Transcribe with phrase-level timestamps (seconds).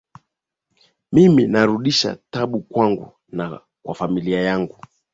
[1.11, 4.79] Mimi alirudisha tabu kwangu na kwa familia yangu